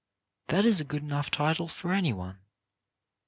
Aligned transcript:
That 0.47 0.65
is 0.65 0.81
a 0.81 0.83
good 0.83 1.03
enough 1.03 1.29
title 1.29 1.67
for 1.67 1.93
any 1.93 2.11
one. 2.11 2.39